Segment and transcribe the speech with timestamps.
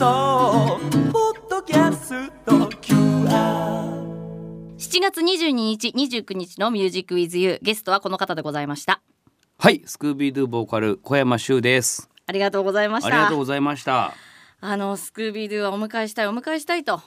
[0.00, 0.80] 送
[1.12, 3.28] ポッドキャスト QR
[4.78, 7.58] 7月22日29日の「ミュージックウィズユー。
[7.60, 9.02] ゲストはこの方でございました。
[9.58, 12.08] はいスクービードゥボーカル小山修です。
[12.26, 13.08] ありがとうございました。
[13.08, 14.14] ありがとうございました。
[14.62, 17.02] あのスクービードゥはお迎えしたいお迎えしたいと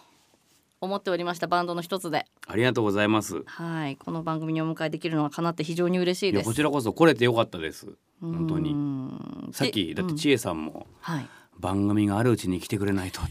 [0.80, 2.28] 思っておりましたバンドの一つで。
[2.46, 3.42] ありがとうございます。
[3.48, 6.42] はいこの番組にお迎えできるのはかなって非常に嬉しいいです。
[6.42, 7.88] やこちらこそ来れてよかったです。
[8.22, 8.72] 本当うに。
[8.72, 11.26] んさっきでだって千恵さんもはい
[11.60, 13.22] 番組があるうちに来てくれないと。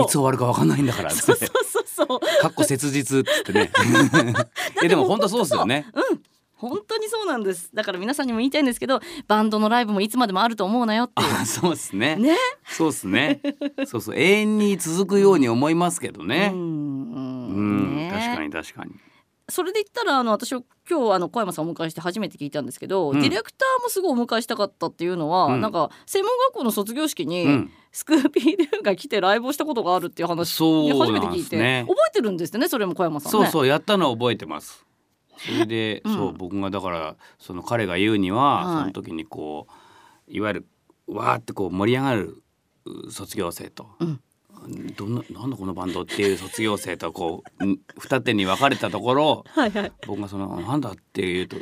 [0.00, 1.10] いつ終わるかわかんないんだから。
[1.12, 1.84] ってそうそうそう。
[2.06, 3.70] そうかっこ切実ってね。
[4.82, 5.86] えでも本当そうですよね。
[6.56, 7.70] 本当にそうなんです。
[7.74, 12.16] だから皆さんにも言いたいんですけどバンドのライブもいつまでもあると思うなよっていあそうですね。
[12.18, 12.36] うね。
[12.66, 13.40] そうですね。
[13.86, 14.16] そうそう。
[14.16, 16.52] 永遠に続くように思いますけどうねん。
[16.54, 17.96] うん。
[17.96, 18.10] ね。
[18.12, 18.92] 確かに確かに
[19.48, 23.20] それで言ったらあの私は今日あの小山さんをお迎えして初めて聞いたんですけど、うん。
[23.20, 25.60] ディレクターもすごいお迎えしたかったっていうのは、うん。
[25.60, 27.70] なんか専門学校の卒業式に、うん。
[27.92, 33.44] スクーピードゥが来てライブをしたことがあるっていう話そう初めて聞いて、ね覚えてるんですねそれも小山さんね。
[33.44, 34.86] そうそうやったのは覚えてます。
[35.36, 36.14] それで、 うん。
[36.14, 38.78] そう僕がだからその彼が言うには、はい。
[38.80, 39.66] その時にこ
[40.28, 40.66] ういわゆる
[41.06, 42.42] わーってこう盛り上がる
[42.86, 44.20] う卒業生と、うん
[44.96, 49.92] どんななんだこのバンドっていう卒業生とこうん二手に分かれたところはいはい。
[50.06, 51.56] 僕がそのなんだっていうと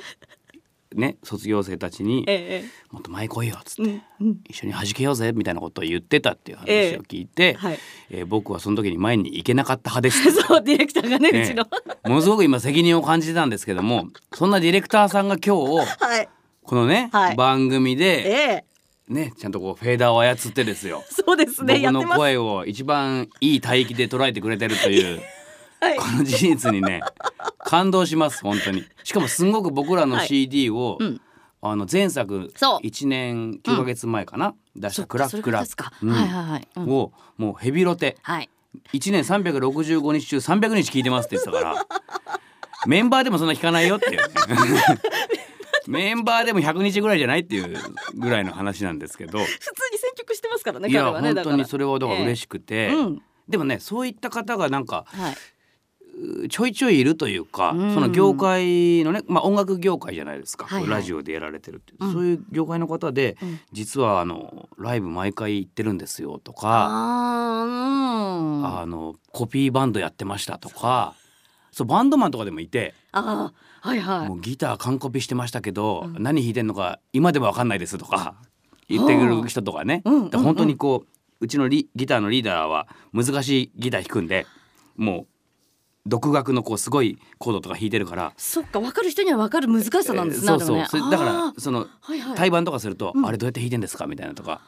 [0.94, 4.40] ね卒業生たちにええもっと前来いよっつって、うんうん。
[4.48, 7.78] 一緒に弾けようぜみたいなことを言ってたっていう話を聞いて、はい。
[8.10, 10.30] えー僕はその時に前に行けなかった派です。
[10.46, 11.66] そうディレクターがねねうちの
[12.08, 16.28] ものすごく今責任を感じてたんですけどもそんなディレクターさんが今日はい
[16.62, 17.96] このね、はい番組え。
[17.96, 18.64] でえ
[19.08, 21.04] ねちゃんとこうフェーダーを操ってですよ。
[21.10, 25.22] そうですね僕の声を一番いい帯域で捉えてくれてるという
[25.80, 25.96] はい。
[25.96, 27.00] この事実にね
[27.58, 28.84] 感動します本当に。
[29.04, 30.28] しかもすんごく僕らのはい。
[30.28, 31.20] CD を、うん。
[31.64, 32.86] あの前作そう。
[32.86, 36.10] 1年9ヶ月前かな、出した「クラックラそれからですか、うん。
[36.10, 36.88] はいはいはい、うん。
[36.90, 38.16] をもうヘビロテ。
[38.22, 38.50] はい。
[38.92, 41.86] 1年365日中300日聞いてますって言ってたから。
[42.86, 44.16] メンバーでもそんな聞かないよっていう。
[44.16, 44.26] ね
[45.92, 47.76] メンバーでも100日ぐらいじゃないっていう
[48.14, 49.38] ぐらいの話なんですけど。
[49.42, 53.22] 普通に選曲してますからねいや彼はね本当にそれはだから嬉ししくて、うん。
[53.48, 55.36] でもねそういった方がなんかはい、
[56.44, 57.94] うちょいちょいいるというか、うん。
[57.94, 60.90] その業界のね、まあ、音楽業界じゃないですか、はいはい。
[60.90, 62.12] ラジオでやられてるっていう、うん。
[62.12, 63.60] そういう業界の方で、うん。
[63.72, 66.88] 実はあのライブ毎回行ってるんですよとか。
[66.90, 71.14] ああのコピーバンドやってましたとか
[71.70, 74.28] そうバンドマンとかでもいて、あーはいはい。
[74.28, 76.22] もうギター完コピしてましたけど、うん。
[76.22, 78.36] 何弾いてんのか今でも分かんないですとか
[78.88, 84.46] 言ってくる人とかね、うんうんで本当にこううちのリギターのリーダーは難しいギター弾くんで
[84.96, 85.26] もう
[86.06, 88.32] 独学のこうすごいコードとか弾いてるから。
[88.36, 91.10] そっか分かる人には分かる難しさなんですね、えーそうそう。
[91.10, 91.10] ね。
[91.10, 92.36] だからそのはいはい。
[92.36, 93.26] 対バンとかすると、うん。
[93.26, 94.60] あれどうやって弾いてんですかみたいなのとか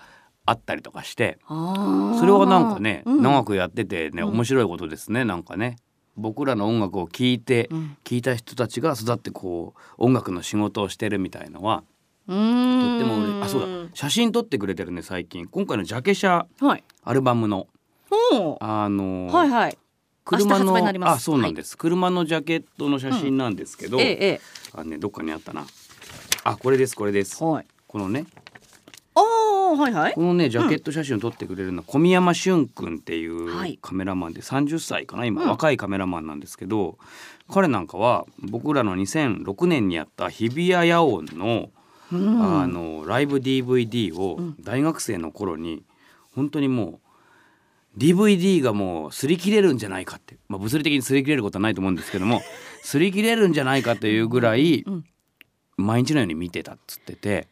[0.47, 3.23] あったりとかしてそれはなんかね、うん。
[3.23, 4.29] 長くやっててねうん。
[4.31, 5.77] 面白いことですねなんかね
[6.17, 7.97] 僕らの音楽を聴いてうん。
[8.05, 11.83] 聴いた人たちが育ってこう音楽の仕事をしてるみたいのは
[12.29, 12.81] うーん。
[12.81, 13.69] とっても嬉あそうだ。
[13.95, 15.47] 写真撮ってくれてるね最近。
[15.47, 16.85] 今回のジャケ写はい。
[17.03, 17.67] アルバムの。
[18.33, 19.79] おあのはいはい。
[20.25, 24.41] 車のあそうなんです、車のジャケットの写真なんですけど、えええ
[24.75, 25.67] あねどっかにあったな。
[26.45, 27.45] あこれですこれです。
[27.45, 27.67] えはい。
[27.87, 28.25] このね
[29.73, 30.15] はいはい。
[30.15, 33.75] このねジャケット写真を撮ってくれるのは小宮山俊君っていはい。
[33.75, 35.49] うカメラマンで30歳かな今、うん。
[35.49, 36.99] 若いカメラマンなんですけど
[37.49, 41.71] 彼なんかは僕らの2006年にやった日比谷野音の,、
[42.13, 42.61] うん。
[42.63, 44.57] あのライブ DVD をうん。
[44.61, 45.83] 大学生の頃に
[46.35, 47.01] 本当にも
[47.97, 52.43] う DVD がもう擦り切れるんじゃないかって、まあ、物理的に擦り切れることはないと思うんですけども
[52.85, 55.05] 擦り切れるんじゃないかというぐらいうん。
[55.77, 57.49] 毎日のように見てたっつってて。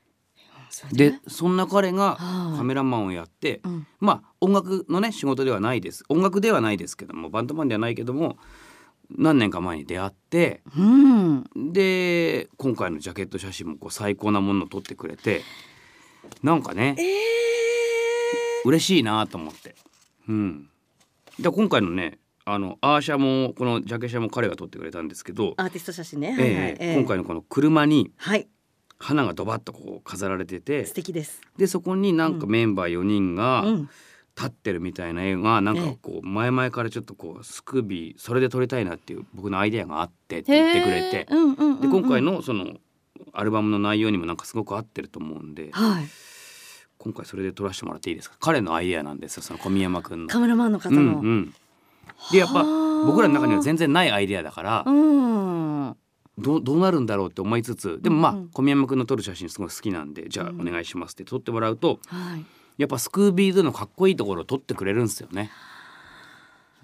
[0.93, 2.59] でそんな彼がはい。
[2.59, 3.87] カメラマンをやって、うん。
[4.00, 6.05] まあ音楽のね仕事ではないです。
[6.09, 8.38] 音楽ではないですけどもバンドマンではないけども
[9.11, 11.44] 何年か前に出会ってうん。
[11.72, 15.43] で今回のジャケット写真もこう最高なものを撮ってくれて
[16.43, 17.17] なんかねええ
[18.64, 19.75] 嬉しいなと思って。
[20.29, 20.69] うん、
[21.38, 26.76] で今回のねあのアーシャもこのジャケ写も彼が撮ってくれたんですけど、アーティスト写真ね、えはいはい。
[26.79, 26.94] え。
[26.96, 28.49] 今回のこの車にはい
[29.02, 31.40] 花がドバッとこう飾られてて素敵です。
[31.56, 33.88] でそこになんかメンバー4人がうん。
[34.34, 42.78] 立ってるみたいな絵がなんかこう前々からちょっとこうスクービーそれで撮りたいなっていう僕のアイデアがあってって言ってくれてうんうんで今回のその
[43.34, 46.05] アルバムの内容にもなんかすごく合ってると思うんではい。
[46.96, 48.37] 今回それで撮らせてもらっていいですか？
[48.40, 50.28] 彼のアイデアなんですよその小宮山くんの。
[50.28, 51.55] カメラマンの方うんの、うん、
[52.32, 53.06] でやっぱはあ。
[53.06, 55.96] 僕らの中には全然ないアイデアだからうん
[56.38, 58.38] どうどうなるんだろうって思いつつでもまあうん。
[58.38, 60.61] うん小宮山くんの撮る写真すごい好きなんでじゃあうん。
[60.61, 62.44] お願いしますって撮ってもらうとはい。
[62.79, 65.50] やっぱスクービードゥのかっこいいところを撮ってくれるんですよね。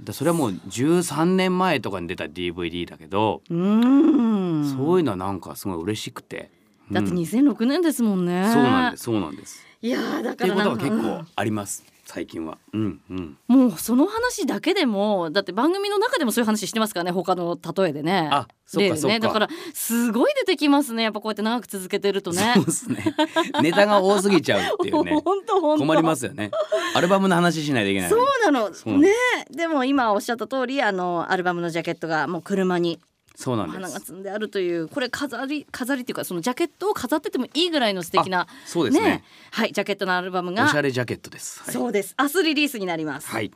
[0.03, 4.77] だそれはもう13年前とかに出た DVD だけど、うーん。
[4.77, 6.51] そういうのはなんかすごい嬉しくて。
[6.93, 9.67] だってうん2006年ですもんね、そうなんですそうなんです。
[9.83, 12.57] いやーだっていうことは結構あります最近は。
[12.73, 13.37] うんうん。
[13.49, 19.15] もうその話だけでもだって番組の中でもそういう話してますからね他の例えでねあそっ例でかそっか。
[19.15, 23.15] ねだからすごい出てきますねやっぱこうやって長く続けてるとねそうですね。
[23.63, 25.21] ネタが多すぎちゃうっていうね。
[25.23, 26.51] 本当本当困りますよね。
[26.95, 28.55] アルバムの話しないといけないのそうに。
[28.55, 29.13] なのね
[29.51, 32.99] でも今おっしゃった通りあのアルバムのジャケットがもう車に
[33.39, 33.95] そうなんお花です。
[33.95, 39.23] が積んであるというこれ飾り飾りっていうかそのジャケットを飾っててもいいぐらいの素敵なそうですね。
[39.53, 41.63] はいジャケットのアルバムおがしゃれジャケットです。
[41.63, 41.73] はい。
[41.73, 42.17] そうです。
[42.19, 43.29] 明日リリースになります。
[43.29, 43.53] はい。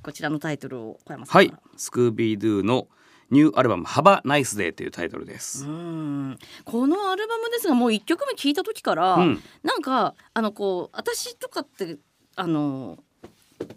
[0.00, 1.52] こちらのタイトルを小山さんはい。
[1.76, 2.86] スクービードゥの
[3.32, 5.66] ニューアルバム「ハバナイスデー」というタイトルです。
[5.66, 6.38] うん。
[6.64, 9.42] このアルバムですがもう一曲目聞いた時から、うん。
[9.64, 11.98] なんかあのこう私とかって
[12.36, 12.96] あの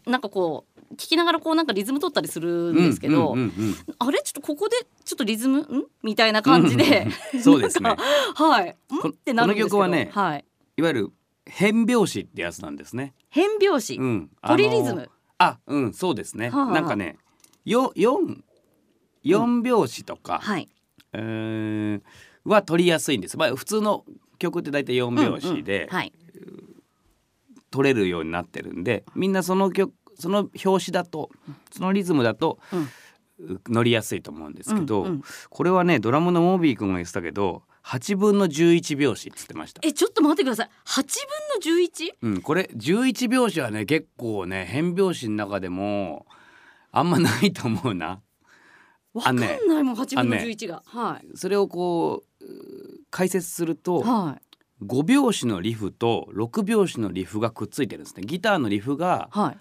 [0.06, 4.20] なんかこう聞きながらこうなんかリズム取ったりするんですけど、うんうんうんあれ？
[4.24, 4.76] ちょっとここで
[5.06, 5.60] ちょっとリズム？
[5.60, 5.86] ん？
[6.04, 7.96] みたいな感じで、うんそうですね。
[8.36, 9.78] はいんこってなるんですけど。
[9.78, 10.46] この曲はねはい、
[10.78, 11.12] いわゆる
[11.46, 13.14] 変拍子ってやつなんですね。
[13.30, 15.10] 変拍子、うん、ポリリズム。
[15.38, 16.50] あうん、そうですね。
[16.50, 17.18] はあなんかね、
[17.66, 18.44] よ四
[19.24, 20.68] 四拍子とか、はい、
[21.14, 22.04] うーん
[22.46, 23.38] は取りやすいんです。
[23.38, 24.06] まあ普通の
[24.38, 25.96] 曲って大体四拍子でうんうん。
[25.96, 26.14] はい、
[27.72, 31.30] 取れるようになってるんで、みんなその曲その拍子だと
[31.72, 32.60] そのリズムだと、
[33.68, 35.24] 乗りやすいと思うんですけど、うんうん。
[35.50, 39.82] これはねドラムのモービー君が言ってたけど8分の11拍子っつってました。
[39.84, 40.70] えちょっと待ってください。
[40.86, 41.04] 8
[41.64, 42.14] 分の 11?
[42.22, 46.26] うん、これ11拍子はね結構ね変拍子の中でも
[46.92, 48.22] あんまないと思うな。
[49.14, 51.28] わかんないもん8分のあのね11が、はい。
[51.36, 52.46] それをこう
[53.10, 54.86] 解説するとはい。
[54.86, 58.24] 5拍子のリフと6拍子のリフがくっついてるんですね。
[58.26, 59.58] ギターのリフがはい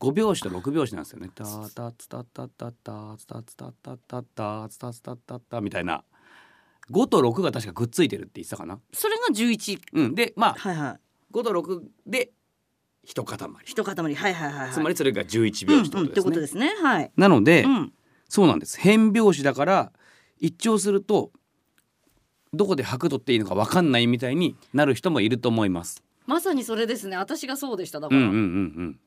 [0.00, 1.30] 5拍子と6拍子なんですよね。
[1.34, 6.04] タタツタタタタツタツタタタタツタツタタタみたいな
[6.90, 8.78] 5と6が確かくっついてるって言ってたかな。
[8.92, 11.00] それが11うん、でまあはいはい
[11.32, 12.30] 5と6で
[13.02, 16.74] 一塊一塊はいはいはいはいつまりそれが11うん拍子ってうんってことですね。
[16.82, 17.92] はい、なので、うん、
[18.28, 19.92] そうなんです変拍子だから
[20.38, 21.32] 一聴すると
[22.52, 26.02] どこで拍取っていいのか分かんないみたいになる人もいると思います。
[26.26, 29.00] まさにそれですね私がそうでしただから、うんうんうっん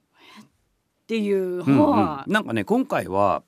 [1.10, 2.24] ていう、うんうん。
[2.28, 3.42] なんかね今回は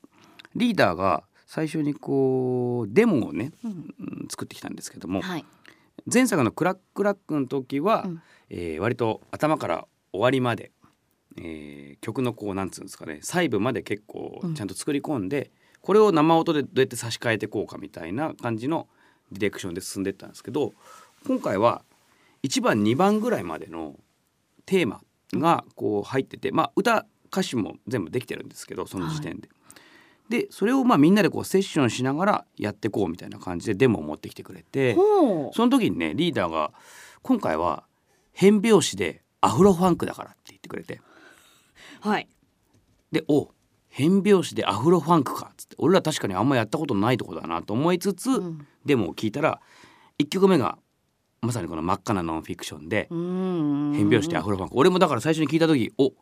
[0.56, 3.72] リーダーが最初にこうデモをね、い、うん。
[4.00, 5.44] うん作ってきたんですけどもはい。
[6.12, 8.22] 前作のクラックラックの時は、うん。
[8.50, 10.72] えー割と頭から終わりまで、
[11.36, 14.54] えー曲のこうなんつうんですかね細部まで結構うん。
[14.54, 18.88] ちゃんと作り込んで、これを生音でどうやって差し替えていこうかみたいな感じの
[19.30, 20.72] ディレクションで進んでいったんですけど
[21.26, 21.82] 今回は
[22.42, 23.96] 1番2番ぐらいまでの
[24.66, 25.00] テーマ
[25.32, 29.48] がこう入ってて、まあ歌歌詞も全部できてるんですけどその時点で。
[30.28, 36.72] でそれをまあみんなでこうセッションしながらやっていこうみたいな感じでデモを持ってきてくれてその時にねリーダーが
[37.22, 37.84] 今回は
[38.32, 41.00] 変拍子でアフロファンクだからって言ってくれて。
[42.00, 42.28] はい。
[43.10, 43.50] でお
[43.88, 48.66] 変拍子でアフロファンクかっつって俺ら確かにあんまやったことないとこだなと思いつつ、うん。
[48.86, 49.60] デモを聞いたら
[50.18, 50.78] 1曲目が
[51.42, 53.92] まさにこの真っ赤なノンフィクションでうん。
[53.94, 54.78] 変拍子でアフロファンク。
[54.78, 56.12] 俺もだから最初に聞いた時お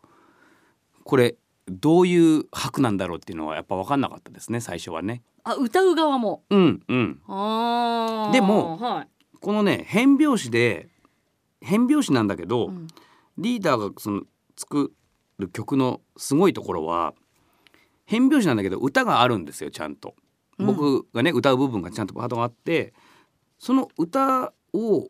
[1.11, 1.35] これ
[1.67, 5.25] どういう拍なんだろうっていうのはやっぱ分かんなかったですね最初はね。
[5.43, 6.45] あ歌う側も。
[6.51, 7.21] うんうん。
[7.27, 8.33] あー。
[8.33, 9.09] でもはい。
[9.41, 10.89] このね変拍子で
[11.63, 12.87] 変拍子なんだけど、うん。
[13.39, 14.23] リーダーがその
[14.57, 14.93] 作
[15.41, 17.13] る曲のすごいところは
[18.05, 20.15] 変拍子なんだけど歌があるんですよちゃんと。
[20.59, 20.67] うん。
[20.67, 22.95] 僕がね歌う部分がちゃんとパートがあって
[23.59, 25.09] その歌を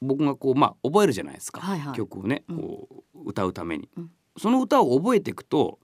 [0.00, 1.96] 僕がこうまあ覚えるじゃないですか、はいはい。
[1.96, 2.56] 曲をねうん。
[2.58, 5.78] こう歌うために、うんその歌を覚えていくと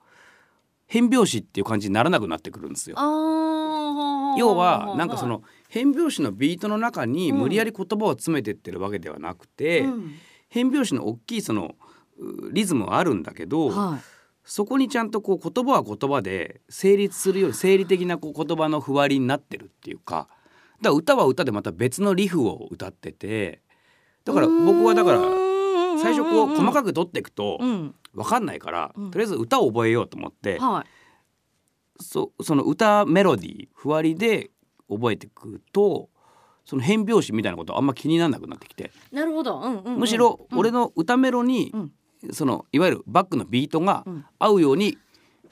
[0.87, 2.97] 変拍子っていう感じにならなくなってくるんですよ。
[4.39, 10.15] 要はなんかその変拍子のビートの中に無理やり言葉を詰めてってるわけではなくて、うん。
[10.49, 11.77] 変拍子の大きいその
[12.19, 14.01] うリズムはあるんだけど、はい。
[14.45, 20.29] そこにちゃんとこう言葉は言葉で成立するように生理的なこう言葉のふわりになってるっていうか
[20.81, 23.63] だから歌は歌でまた別のリフを歌ってて
[24.25, 25.21] だから僕はだから
[26.03, 29.11] 最初こう細くかく取っていくとうん分かんないから、うん。
[29.11, 32.03] とりあえず歌を覚えようと思って、はい。
[32.03, 34.51] そその歌メロディーふわりで
[34.89, 36.09] 覚えていくと
[36.65, 39.99] その変拍子みたいなことあんま気にならなくなってきて、なるほど、うんうんうん。
[40.01, 41.93] むしろ俺の、の歌メロに、うん。
[42.33, 44.25] そのいわゆるバックのビートがうん。
[44.39, 44.99] 合うように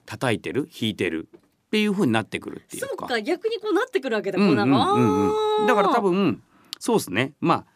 [0.06, 1.40] 叩いてる弾いてるっ
[1.70, 3.06] ていう風になってくるっていそううか。
[3.06, 4.70] か逆にこうなってくるわけだ、うんこうなん。
[4.70, 6.42] か、うんうんだから多分
[6.78, 7.34] そうですね。
[7.40, 7.66] まあ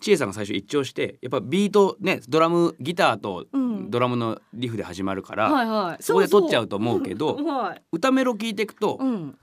[0.00, 3.68] 千恵さんが最初一聴してやっぱビートねドラムギターとうん。
[3.90, 6.02] ドラムのリフで始まるから、はいはい。
[6.02, 7.82] そこで撮っちゃうと思うけど はい。
[7.92, 9.38] 歌メロ聞いていくと、うん。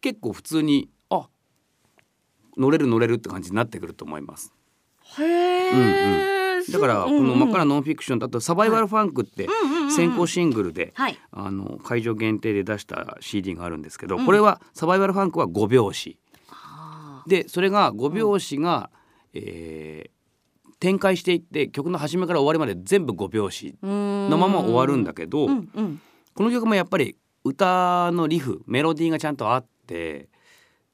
[0.00, 1.28] 結構普通にあ
[2.56, 4.54] 乗れる乗れるって感じになってくると思います。
[5.18, 9.48] へえ、だからこの「真っ赤なノンフィクション」だと「サバイバルファンク」って
[9.90, 11.18] 先行シングルではい。
[11.30, 14.26] あの会場限定で出した CD があるんですけどうん。
[14.26, 16.18] これはサバイバルファンクは5拍子。
[16.50, 18.90] あでそれが5拍子が
[19.46, 20.18] えー
[20.80, 26.00] 展開していって曲の始めから終わりまで全部5拍子ーのまま終わるんだけどうんうん。
[26.34, 30.28] この曲もやっぱり歌のリフメロディーがちゃんとあって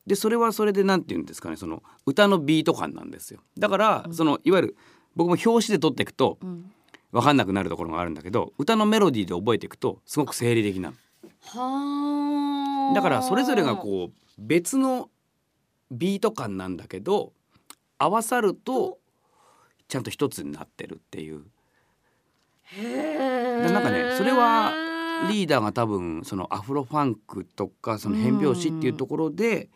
[0.06, 3.40] でそれはそれでなんて言うんですかねその歌のビート感なんですよ。
[3.58, 4.76] だからそのいわゆる
[5.16, 6.72] 僕も表紙で撮っていくとうん。
[7.12, 10.94] 分かんなくなるところがあるんだけど歌のメロディーで覚えていくとすごく生理的な。
[12.94, 15.10] だからそれぞれがこう別の
[15.90, 17.32] ビート感なんだけど
[18.04, 18.98] 合わさると
[19.88, 21.44] ちゃんと一つになってるっていう。
[22.64, 24.72] へなんかねそれは
[25.30, 29.70] リーダーが多分そのアフロファンクとかその変拍子っていうところで、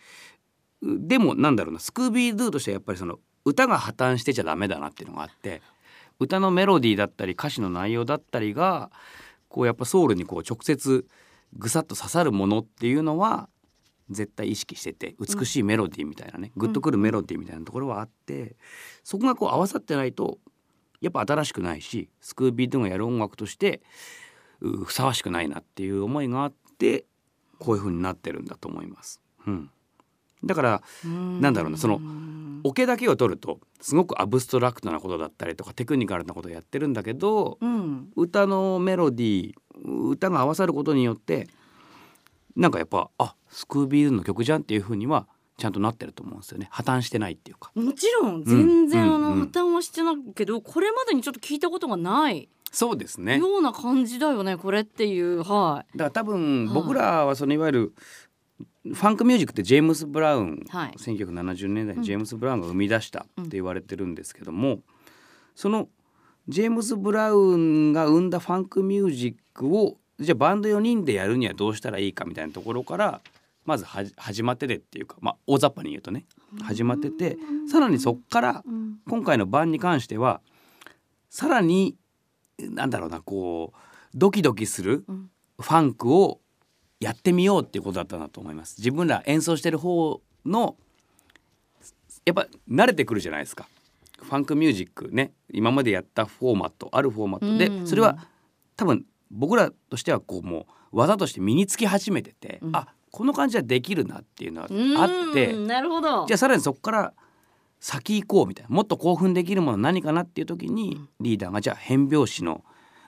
[0.82, 5.62] でもなんだろうなスクービー・ドゥとしてはやっぱりその歌が破綻してちゃダメだなっていうのがあって
[6.20, 8.90] 歌のメロディーだったり歌詞の内容だったりが
[9.48, 11.06] こうやっぱソウルにこう直接
[11.56, 13.48] ぐさっと刺さるものっていうのは
[14.10, 18.56] 絶対意識してて美しいメロディーみたいなね、グッとくるメロディーみたいなところはあって
[19.04, 20.38] そこがこう合わさってないと
[21.00, 23.82] やっぱ新しくないしスクービー・ドゥがやる音楽として
[24.60, 27.04] うふさわしくないなっていう思いがあって
[27.58, 29.20] こういう風になってるんだと思います。
[29.46, 29.70] うん、
[30.44, 32.00] だからなんだろうなその
[32.64, 38.10] オケだけを取るとすごくアブストラクトなことだったりとかテクニカルなことをやってるんだけどうん。
[38.16, 41.48] 歌のメロディー歌が合わさることによって
[42.58, 46.68] なんかやっぱあスクービーズの曲じゃんっていう風にはちゃんとなってると思うんですよね。
[46.70, 47.70] 破綻してないっていうか。
[47.74, 49.38] もちろん全然あうんうん。
[49.40, 53.38] の負担はしてないけど、これまでにちょっと聞いたことがないそうですね。
[53.38, 55.42] ような感じだよねこれっていう。
[55.42, 56.74] はだから多分はい。
[56.74, 57.92] 僕らはそのいわゆる
[58.84, 60.92] ファンクミュージックってジェームス・ブラウン、はい。
[60.98, 64.80] 1970年代にジェームス・ブラウンが生み出したって言われてるんですけども、
[65.54, 65.88] その
[66.48, 73.20] ジェームス・ブラウンが生んだファンクミュージックをじゃあバンド4人でやるにはどうしたらいいかみたいなところから
[73.64, 76.24] まず始まっててっていうか、まあ、大雑把に言うとね
[76.62, 77.36] 始まってて
[77.70, 78.64] さらにそっから
[79.08, 80.40] 今回の版に関しては
[81.28, 81.96] さらに
[82.58, 83.78] なんだろうなこう
[84.14, 85.30] ドキドキするうん。
[85.60, 86.40] ファンクを
[87.00, 88.76] やってみようっていうことだったなと思います。
[88.78, 90.76] 自分ら演奏してる方の
[92.24, 93.68] やっぱ慣れてくるじゃないですか。
[94.22, 97.86] ファンクミュージックね今までやったフォーマットあるフォーマットで、うん。
[97.86, 98.18] それは
[98.76, 102.76] 多分僕らとしてはこうもう技として身につき始めてて、うん。
[102.76, 106.26] あこの感じはできるなっていうのはうんあって、なるほど。
[106.26, 107.14] じゃあさらにそこから
[107.80, 112.64] 先行こうみたいなもっと興奮できるもの何かなっていう時にリーダーがじゃあ変拍子の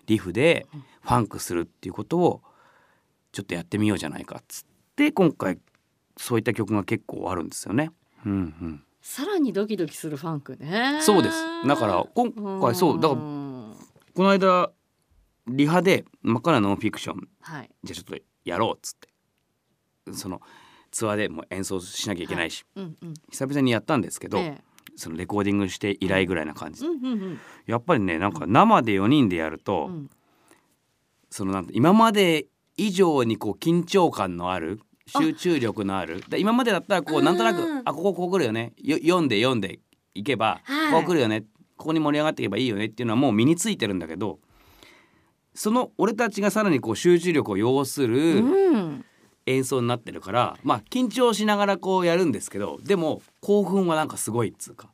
[0.06, 0.66] リフで
[1.02, 2.42] ファンクするっていうことを
[3.32, 4.64] ちょっとやってみようじゃないかっつっ
[4.96, 5.58] て今回
[6.16, 7.90] そういった曲が結構あるんですよね。
[8.24, 10.98] うんうん、さらにドキドキするファンクね。
[11.02, 11.36] そうです。
[11.66, 13.76] だから今回そうだからん。
[14.14, 14.70] この間
[15.50, 17.28] リハで「真っ赤なノンフィクション。
[17.40, 19.10] はい」じゃあちょっとやろうっつって。
[20.12, 20.40] その
[20.90, 24.60] ツアーでも演奏しなきゃいけないし、うんうん久々にやったんですけど、え
[24.96, 26.84] そのレコーディングして以来ぐらいな感じ。
[26.84, 27.38] えうんうんうん。
[27.66, 30.10] やっぱりねなんか生で4人でやると、うん。
[31.30, 36.24] そのなんて今まで以上にこう緊張感のある集中力のある。
[36.28, 38.72] だ今までだったらこうなんとなくうんあこここう来るよね。
[38.78, 39.78] よ読んで読んで
[40.14, 40.92] いけば、はい。
[40.92, 41.44] こう来るよね。
[41.76, 44.38] ここに盛り上がっていけばいいよねっていうのはもう身についてるんだけど
[45.54, 49.04] その俺たちがさらにこう集中力を要するうん
[49.46, 54.92] 演奏になってるから、まあ緊張しながらこうやるんですけどでも興奮はなんかすごいっつうか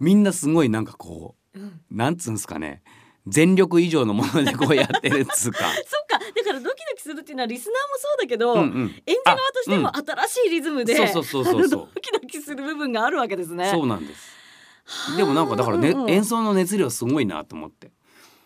[0.00, 1.58] みんなすごいなんかこう
[1.90, 2.82] なんつうんすかね
[3.26, 5.58] 全力以上のものでこうやってるっつうか。
[5.86, 13.70] そっかだからドキドキするっていうのはリスナーもそうだけど、うんうん演者側としても新しいリズムで、そうそうそうそうそうあの ドキドキする部分があるわけですね。
[13.70, 15.16] そうなんです。
[15.16, 17.92] でもなんかだからね、うんうん演奏の熱量すごいなと思って。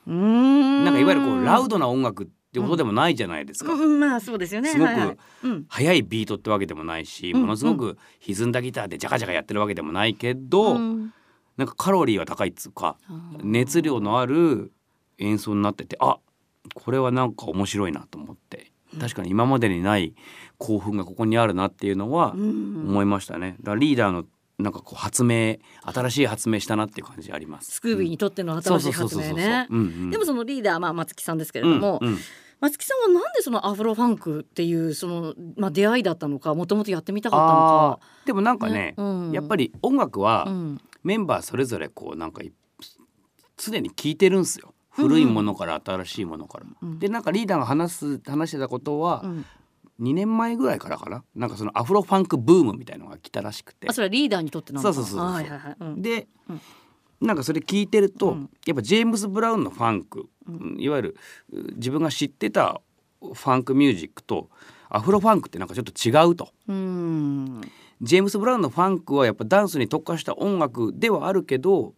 [0.07, 0.85] うーん。
[0.85, 3.73] なんかいわゆるこうラウドな音楽ってことでもないじゃないですか。
[3.73, 4.71] うんうんまあそうですよね。
[4.71, 5.19] すごく
[5.69, 7.41] 速いビートってわけでもないし、うん。
[7.43, 11.13] ものすごく歪んだギターでジャカジャカやってるわけでもないけど、うん。
[11.57, 12.97] なんかカロリーは高いっつうか
[13.43, 14.73] 熱量のある
[15.19, 16.19] 演奏になっててあ
[16.75, 18.73] これはなんか面白いなと思って。
[19.01, 20.15] 確かに今までにない
[20.59, 22.87] 興奮がここにあるなっていうのはうん。
[22.89, 23.57] 思いましたね。
[23.63, 24.25] だリーダーの
[24.59, 27.73] なんかこう発明新しい発明したなっていう感じあります。
[27.73, 29.67] スクービーにとっての新しい発明ね。
[30.11, 32.19] でもそのリーダーまあ松木さんですけれども、うんうん。
[32.59, 38.01] 松木さんはなんでそのアフロファンクっていうそのまあ出会いだったのかもともとやってみたかったのか。
[38.25, 39.33] でもなんかねうん。
[39.33, 40.81] やっぱり音楽は、うん。
[41.03, 42.53] メンバーそれぞれこうなんかい
[43.59, 44.73] 常に聞いてるんですよ。
[44.89, 46.67] 古いものから新しいものから。
[46.81, 46.99] うん。
[46.99, 49.45] でなんかリーダーが話す話してたことは、うん
[50.01, 51.25] 2年前ぐらいからかな？
[51.35, 53.89] なんかそのアフロファンクブームみたいのが来たらしくて。
[53.89, 55.33] あそれはリーダーにとってなのかそうそうそうそう。
[55.33, 55.77] はいはいはい。
[55.81, 56.03] うん。
[56.03, 56.61] で、うん。
[57.21, 58.51] なんかそれ聞いてると、うん。
[58.67, 60.29] やっぱジェームズ・ブラウンのファンク、
[60.79, 61.17] いわゆる
[61.51, 62.81] う自分が知ってた
[63.21, 64.51] ファンクミュージックと
[64.91, 66.51] アフロファンクってなんかちょっと違うと。
[66.69, 67.63] うん。
[68.03, 71.95] ジェームス・ブラウンのファンクはやっぱダンスに特化した音楽ではあるけど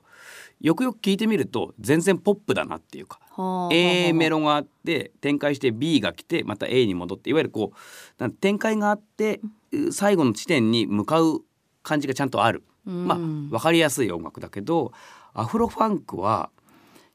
[0.60, 7.72] よくよく聞いてみると全然ポップだなっていうかはあ A メロがあって展開して B が来てまた A に戻っていわゆるこ
[8.18, 9.40] う展開があって
[9.72, 11.42] う最後の地点に向かう
[11.82, 13.06] 感じがちゃんとある、うん。
[13.06, 14.92] まあ分かりやすい音楽だけど
[15.34, 16.50] アフロファンクは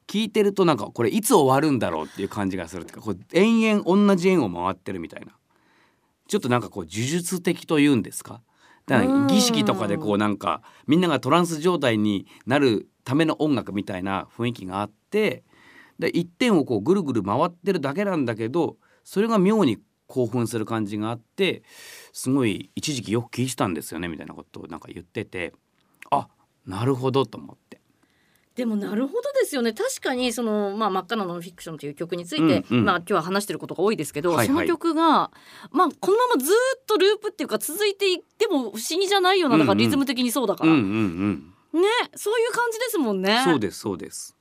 [0.06, 5.32] 聞いてるとなんかこれいつ終わるんだろうっていう感じがするっていうかこう延々同じ円を回ってるみたいな。
[6.26, 8.40] ちょっとなんかこう呪術的というんですか？
[8.86, 15.44] だからうん儀式とかでこうなんかみんながトランス状態になるための音楽みたいな雰囲気があって
[15.98, 21.62] で一点をこうぐるぐる回ってるだけなんだけどそれが妙に興奮する感じがあって
[22.12, 25.52] すごい一時期よく聞いてたんですよねみたいなことをなんか言ってて
[26.10, 26.28] あ
[26.66, 27.80] なるほどと思って。
[28.54, 29.72] でもなるほどですよね。
[29.72, 32.84] 確かにその、まあ、真っ赤なノンフィクションという曲について、うんうん。
[32.84, 34.46] まあ、今日は話してることが多いですけど、はいはい。
[34.46, 35.32] その曲が、
[35.72, 43.42] まあ、このままずっとループっていうか続いていっても不思議じゃないようなだからうんうんリズム的にそうだから、うんうんうんねそういう感じですもんね。
[43.44, 44.36] そうですそうです。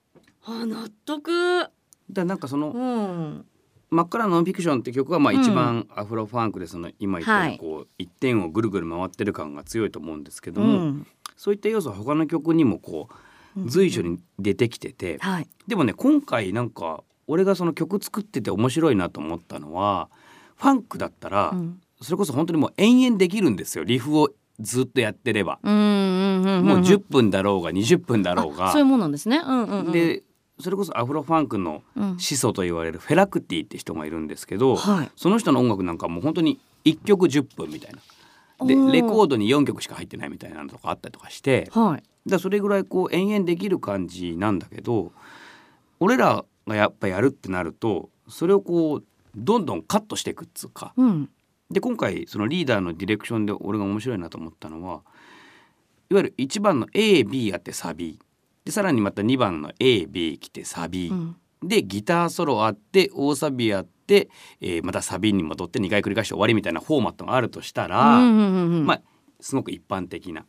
[0.45, 1.69] あ納得、
[2.11, 3.45] だなんかそのうん、
[3.89, 5.41] 真っ赤なノンフィクションって曲はまあうん。
[5.41, 7.51] 一番アフロファンクでその今言ったようはい。
[7.53, 11.07] にこう一点をぐるぐる回ってる感が強いと思うんですけども、うん。
[11.37, 13.09] そういった要素は他の曲にもこ
[13.55, 20.09] う随所に出てきてて、はい、でもね今回なんか俺がその曲作ってて面白いなと思ったのは
[20.55, 21.79] ファンクだったらうん。
[22.01, 23.85] それこそ本当にもう延々できるんですよ。
[23.85, 24.29] リフを
[24.63, 25.59] ずっとやってれば。
[25.63, 28.69] うんうんうんうんもう10分だろうが20分だろうが。
[28.69, 29.37] あそういうもんなんですね。
[29.37, 30.23] うんうんうん、で
[30.59, 32.19] それこそアフロファンクのうん。
[32.19, 35.11] 始祖と言われるフェラクティって人がいるんですけど、はい。
[35.15, 37.99] その人の音楽なんかもう本当に1曲10分みたいな。
[38.65, 45.11] でレコードに4曲しか入ってないみたいなのとかあったりとかしてはい、だそれぐらいこう延々できる感じなんだけど
[45.99, 49.03] 俺らがやっぱやるってなるとそれをこう
[49.35, 50.93] どんどんカットしていくっつうか。
[50.95, 51.29] うん
[51.73, 55.01] で今回そのリーダーのディレクションで俺が面白いなと思ったのは
[56.09, 58.19] いわゆる1番の AB やってサビ。
[58.63, 61.35] でさらにまた2番の AB 来てサビ、うん。
[61.61, 64.29] でギターソロあって大サビやって、
[64.61, 69.01] えーまたサビに戻って2回繰り返して終わりみたいなフォーマットがあるとしたら、うんうんうんうんまあ
[69.39, 70.45] すごく一般的な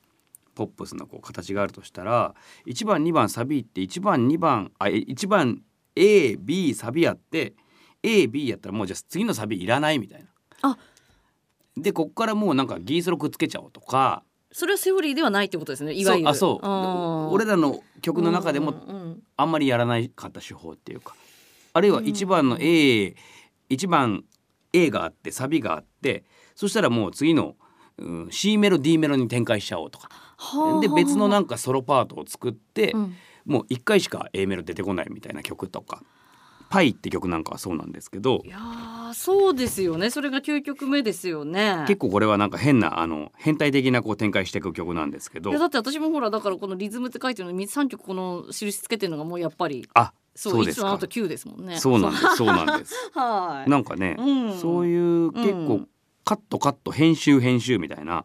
[0.55, 2.35] ポップスのこう形があるとしたら
[2.67, 5.63] 1番2番サビって1番2番あえ1番
[5.97, 7.55] AB サビやって
[8.03, 10.29] AB やったらもうじゃあ次のサビいらないみたいな。
[10.63, 10.79] あ
[11.77, 14.23] でこっからもうなんかギースロくっつけちゃおうとか。
[14.53, 16.35] それはセオリーではないってことですねいわゆる。
[16.35, 16.59] そう。
[16.63, 21.15] あそう俺らの曲の中でもうんうんあんまりやらないかった手法っていうか。
[21.73, 23.17] あるいは1番の A、
[23.69, 24.25] 1番
[24.73, 27.57] A があってサビがあってそしたらもう次の、
[27.99, 30.09] うん、C メロ D メロに展開しちゃおうとか。
[30.37, 30.81] はあ。
[30.81, 33.17] で別のなんかソロパートを作って、うん。
[33.45, 36.03] もう1回しか A メロ出てこないみたいな曲とか
[36.71, 40.11] 「パイ」って曲なんかはそうなんですけどいやーそうですよね。
[40.11, 41.85] それが9曲目ですよね。
[41.87, 45.51] 結構これはなんか変なあの変態的なこう展開していく曲なんですけど。
[45.51, 50.87] いやだって私もほらだからこのリズムって書いてるのに3曲この印つけてるのがもうやっぱりあそうですか。
[50.87, 51.79] 1の後9ですもんね。
[51.79, 52.95] そうなんですそうなんです。
[53.15, 53.71] はい。
[53.71, 54.59] なんかね、うん。
[54.59, 55.89] そういう結構うん。
[56.25, 58.25] カットカット編集編集みたいな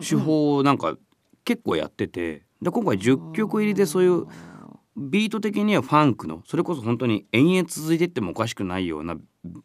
[0.00, 0.96] 手法をなんか
[1.44, 4.26] 結構やっててで今回10曲入りでそういう
[4.98, 9.16] ビート的にはファンクのそれこそ本当に延々続いてってもおかしくないような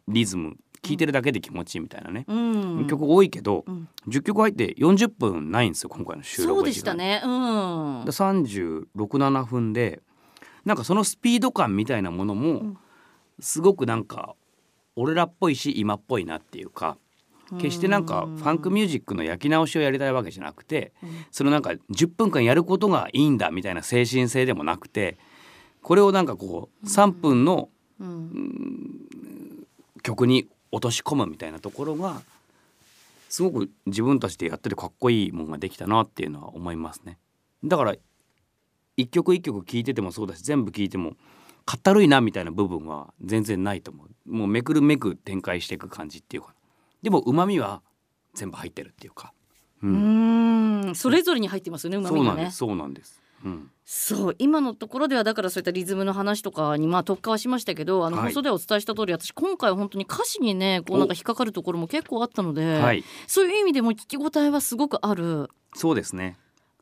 [0.07, 2.87] リズム聴いてるだけで気持ちいいみたいなね、うん。
[2.87, 3.87] 曲多いけど、うん。
[4.07, 7.21] 10曲入って40分ないんですよ今回の収録そうでしたね。
[7.23, 8.03] うん。
[8.03, 10.01] 367分で
[10.65, 12.77] なんかそのスピード感みたいなものもん。
[13.39, 14.35] すごくなんか
[14.95, 16.97] 俺らっぽいし今っぽいなっていうか
[17.59, 20.93] 決してなんかファンクミュージックの焼き直しをやりたいわけじゃなくて
[21.31, 25.17] そのなんか10分間やることがいいんだみたいな精神性でもなくて
[25.81, 29.03] これをなんかこう3分のうん。
[30.03, 32.21] 曲に落とし込むみたいなところが
[33.29, 37.17] すごく自分たちでやっててかっこいいものができたなっていうのは思いますね。
[37.63, 37.95] だから
[38.95, 41.13] 一曲一曲聴いててもそうだし全部聴いても
[41.65, 44.31] かったるいなみたいな部分は全然ないと思う。
[44.31, 46.53] もうめくるめく展開していく感じっていうか
[47.03, 47.81] でもうまみは
[48.33, 49.33] 全部入ってるっていうか、
[49.83, 50.95] ううんん。
[50.95, 52.49] それぞれに入ってますよねうまみがね。
[52.49, 53.21] そうなんです。
[53.43, 54.35] そうなんそう。
[54.39, 58.27] 今のところではだからそういったリズムの話とかにまあ特化はしましたけどあのはい。
[58.27, 63.03] 放送ではお伝えした通り、私今回は本当に歌詞にねこうなんか引っかかるところも結構あったので、はい。
[63.27, 66.37] そういう意味でも聞き応えはすごくあるそうですね。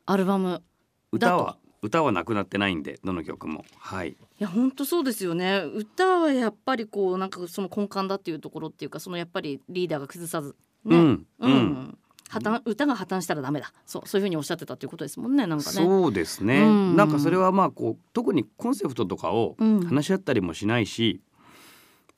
[0.06, 0.62] アルバム
[1.10, 3.64] 歌は歌はなくなってないんでどの曲も。
[3.78, 5.62] はいいや本当そうですよね。
[5.72, 10.96] 歌はやっぱりこうなんかその根幹だっていうところっていうかそのやっぱりリーダーが崩さずね。
[10.96, 11.98] うんうん、うん。
[12.28, 13.72] 破綻歌が破綻したらダメだ。
[13.86, 15.76] そうそういうふうにおっしゃってたっていうことですもんねなんかね。
[15.76, 16.96] そうですね、うん。
[16.96, 19.86] なんかそれはまあこう特にコンセプトとかをうん。
[19.86, 21.20] 話し合ったりもしないし、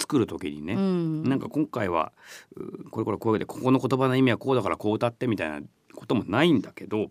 [0.00, 1.24] 作る時にね、うん。
[1.24, 2.14] なんか今回は
[2.56, 5.60] うこれこれこうでここの言葉の意味はこうだからこう歌ってみたいな
[5.94, 7.10] こともないんだけど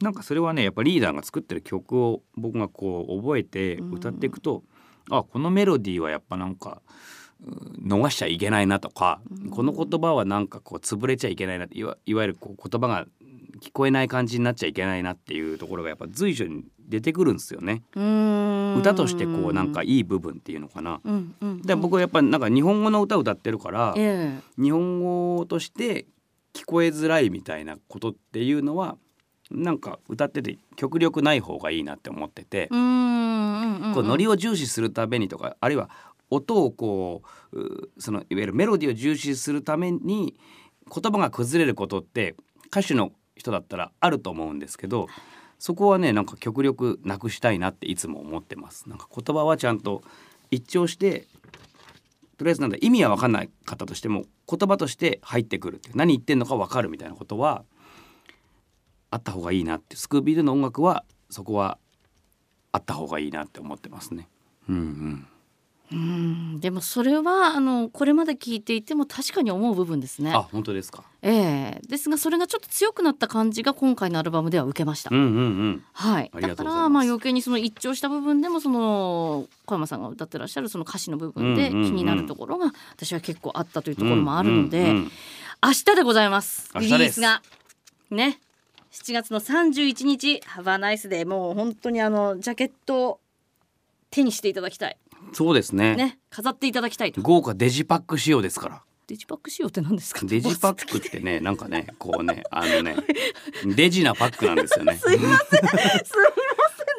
[0.00, 4.62] なんかそれはねやっぱリーダーが作ってる曲を僕がこう覚えて歌っていくと、
[5.10, 6.80] あこのメロディーはやっぱなんか
[7.44, 13.06] う逃しちゃいけないなとか、この言葉はなんかこう潰れちゃいけないないわいわゆるこう言葉が
[13.60, 17.82] 聞こえない感じになっちゃいけないなっていうところがやっぱ随所に出てくるんですよね。
[17.94, 18.76] うん。
[18.78, 21.00] 歌としてこうなんかいい部分っていうのかな。
[21.04, 24.38] うんうんで僕はやっぱなんか日本語の歌を歌ってるから、え。
[24.58, 26.06] 日本語として
[26.54, 28.96] 聞こえづらいみたいなことっていうのは
[29.50, 35.90] なんか歌ってて極力ない方がいいなって思っててこうノリを重視するためにとかあるいは
[36.30, 40.36] 音をこううそのいわゆるメロディーを重視するために
[40.92, 42.36] 言葉が崩れることって
[42.68, 45.08] 歌手の人だったらあると思うんですけど
[45.58, 48.88] そこはねなんか極力なくしたいなっていつも思ってます。
[48.88, 50.02] なんか言葉はちゃんと
[50.50, 51.26] 一聴して
[52.38, 57.64] とりあえずなんだ意味は分かんない方としても言葉として入ってくるって何言ってんのか分かるみたいなことは
[59.10, 59.96] あった方がいいなって。
[59.96, 61.78] スクービードの音楽はそこは
[62.72, 64.28] あった方がいいなって思ってますね。
[64.68, 65.26] うんうん。
[65.92, 70.32] うんでもそれはあのこれまで聞いていても確かに思う部分ですね。
[70.32, 71.02] あ本当ですか。
[71.22, 71.80] ええ。
[71.88, 75.84] ですがそれがちょっと強くなった感じが今回のアルバムでは受けました、うんうんうん。
[75.92, 86.70] はい、だからまあ余計にその一聴した部分でもその小山さんが歌ってらっしゃるその歌詞の部分で気になるところが私は結構あったというところもあるので、明日でございます。
[86.78, 87.42] リリースが。
[88.12, 88.38] ね
[88.92, 93.20] 7月の31日ハバナイスでもう本当にあのジャケットを
[94.10, 94.96] 手にしていただきたい。
[95.32, 95.94] そうですね。
[95.94, 97.22] ね飾っていただきたいと。
[97.22, 98.82] 豪華デジパック仕様ですから。
[99.06, 100.24] デジパック仕様って何ですか？
[100.26, 102.96] デジパックってねなんかねこうねあのね
[103.64, 104.96] デジなパックなんですよね。
[105.02, 105.60] すいません。
[105.60, 106.00] すいません。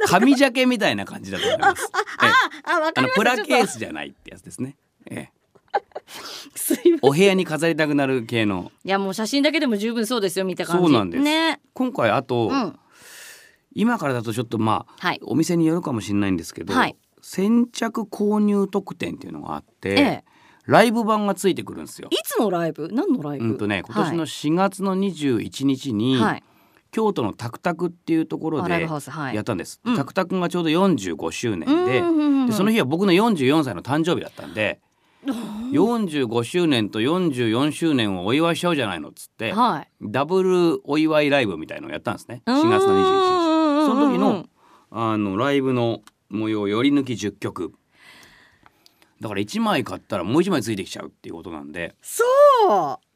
[0.08, 1.90] 紙ジャケみたいな感じだと思います。
[2.24, 2.30] ええ。
[2.72, 3.32] あわかりました。
[3.32, 4.76] あのプラケースじゃないってやつですね。
[5.10, 5.32] ええ、
[7.02, 8.72] お部屋に飾りたくなる系の。
[8.84, 10.84] いやもう写真だけでも十分そうですよ見た感じ。
[10.84, 11.24] そうなんです。
[11.24, 12.80] ね今回あと、うん。
[13.74, 15.20] 今からだとちょっとまあ、はい。
[15.24, 16.96] お店によるかもしれないんですけど、はい。
[17.24, 20.24] 先着購入特典っていうのがあって、ええ。
[20.68, 22.10] ライブ版がついてくるんですよ。
[22.12, 22.88] いつのライブ？
[22.92, 23.46] 何のライブ？
[23.46, 26.44] うんとね今年の4月の21日に、はい。
[26.92, 28.70] 京都のタクタクっていうところで
[29.34, 29.82] やったんです。
[29.84, 29.96] うん。
[29.96, 34.80] タクタクがちょうど45周年で,、うんでその日は僕の44歳の誕生日だったんで、
[35.26, 39.88] 45周年と44周年をお祝いしちゃうじゃないのっつって、はい。
[40.02, 42.42] ダブルお祝いライブみたいのをやったんですね。
[42.46, 42.70] 4うん。
[42.70, 43.86] 月の21日。
[43.86, 44.46] その時の
[44.90, 47.74] あのライブの模様より抜き10曲。
[49.22, 51.96] だから1枚買ったらもう1枚ついてきちゃうっていうことなんで。
[52.02, 52.24] そ
[52.68, 53.11] う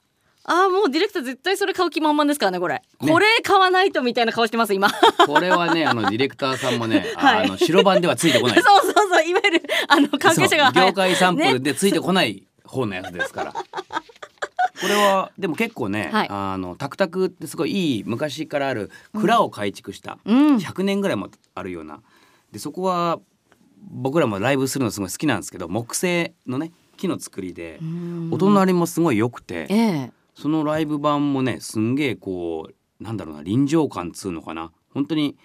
[0.48, 2.82] あーもうディレクター絶対それ買う気満々ですからねこれ、ね。
[3.00, 4.90] これ買わないとみたいな顔してます今。
[5.26, 8.62] これはねあのディレクターさんもね、は いあの白番ではついてこない。
[8.62, 13.54] そうそうそういわゆるあの関係者がそう業界サンプルねでついてこない方のやつですから。
[13.54, 16.28] これはでも結構ね、はい。
[16.30, 20.56] あのタクタクってすごいいい昔からある蔵を改築した、うん。
[20.58, 22.02] 100年ぐらいもあるような。
[22.52, 23.20] でそこは
[23.90, 28.30] 僕らもライブするのすごい好きなんですけど木製のね木の作りでうん。
[28.32, 34.72] お隣もすごい良くてええそのライブ版もねすんげえこうなんだろうな臨場感っつうのかな。
[34.94, 35.38] 本当に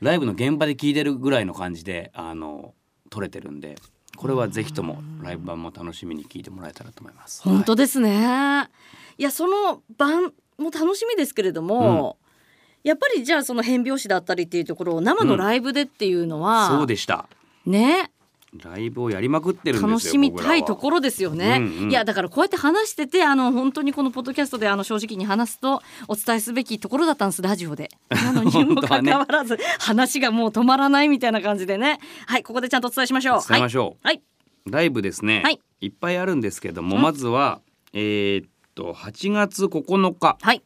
[0.00, 2.74] ライブの現場で聴いてるぐらいの感じであの
[3.10, 3.76] 撮れてるんで
[4.16, 7.42] これはぜひともライブ版も楽しみに聴いてもらえたらと思います。
[7.42, 8.68] 本当ですね、
[9.18, 12.18] い、やその晩も楽しみですけれども、
[12.84, 17.26] やっぱりじゃあその変拍子だったりっていうところを生のライブでっていうのは、そうでした。
[17.64, 18.11] ね
[18.52, 21.90] ライブをやりまくってる楽しみたいところですよね、うんうん。
[21.90, 27.90] いやだからこうやって話しててあの本当にこのポッドキャストであの正直に話すとお伝えすべきところだったんですラジオで。
[28.10, 31.98] なのにもかかわらず、話がもう止まらないみたいな感じでね。
[32.26, 33.40] はいここでちゃんとお伝えしましょう。
[33.48, 34.22] 伝えましょう、はい、
[34.66, 35.58] ライブですね、はい。
[35.80, 37.02] い、っぱいあるんですけども、うん。
[37.02, 37.60] まずは
[37.94, 40.36] えーっと8月9日。
[40.40, 40.62] はい、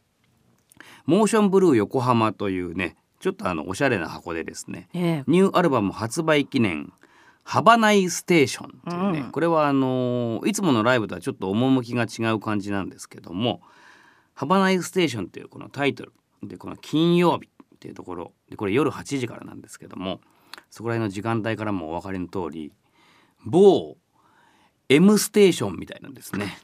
[1.05, 5.23] モーションブルー横浜というねちょっとあのおしゃれな箱でですねええ。
[5.27, 6.91] ニューアルバム発売記念
[7.47, 13.61] 「ハバナイステーション」というね、うんこれはあのーいつものライブとはちょっと趣が違う感じなんですけども
[14.35, 20.19] 「ハバナイステーション」というこのタイトルでこの金曜日っていうところでこれ夜8時からなんですけども
[20.69, 22.73] そこら辺の時間帯からもお分かりの通り
[23.45, 23.95] 某
[24.89, 26.57] M ステーションみたいなんですね。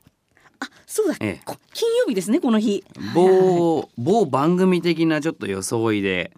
[0.85, 1.41] そうだ、ええ。
[1.43, 2.83] こ金曜日ですねこの日。
[3.13, 6.31] 某某番組的なちょっと装いで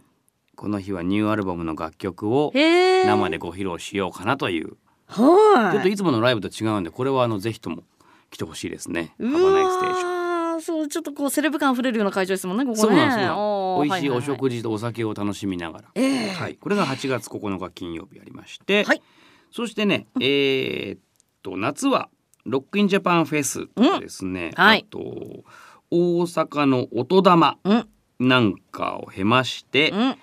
[0.56, 4.78] この日はニューアルバムの楽曲を生でご披露しようかなという。
[5.08, 5.74] はい。
[5.74, 7.84] ちょっといつものライブと違うんでこれはあのぜひとも
[8.32, 9.14] 来てほしいですね。
[9.20, 10.12] ハうバナイステーショ
[10.58, 10.62] ン。
[10.62, 12.82] そうちょっとこうセレブ感あふれるような会場ですもんねここね。
[12.82, 13.36] そうなんですよ。
[13.38, 16.30] おー美味しいおははは食事とお酒を楽しみながら、ええ。
[16.30, 19.02] はい、これが8月9日金曜日ありまして、はい。
[19.52, 21.00] そしてね、えーっ
[21.44, 22.10] と夏は
[22.46, 23.68] ロックインジャパンフェス
[24.00, 24.86] ですね、はい。
[24.88, 25.00] あと
[25.92, 27.90] 大阪の音玉うん。
[28.18, 30.16] なんかを経まして、うん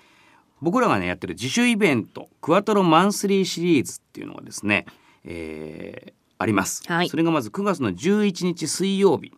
[0.63, 4.85] 僕らがねやってる自主イベントクワトロマンスリーシリーズっていうのがですね、
[5.23, 7.09] えーあります、はい。
[7.09, 9.31] それがまず9月の11日水曜日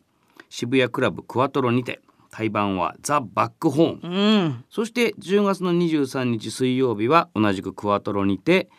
[0.50, 4.66] 渋谷クラブクワトロにて対バンはザ・バックホーン、うん。
[4.70, 8.70] そして10月の23日水曜日は同じくクワトロにて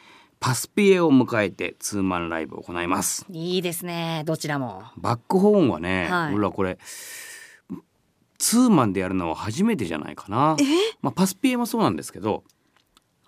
[0.40, 3.24] パスピエを迎えてツーマンライブを行います。
[3.30, 4.82] いいですねどちらも。
[4.96, 6.35] バックホーンはね、はい。
[6.35, 6.78] 俺はこれ
[8.38, 10.57] ツーマンでやるのは初めてじゃないかな、
[11.01, 12.44] まあ、パスピエもそうなんですけど